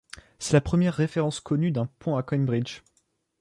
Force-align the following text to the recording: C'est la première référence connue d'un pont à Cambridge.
C'est 0.39 0.53
la 0.53 0.61
première 0.61 0.95
référence 0.95 1.39
connue 1.39 1.69
d'un 1.69 1.85
pont 1.99 2.15
à 2.17 2.23
Cambridge. 2.23 2.81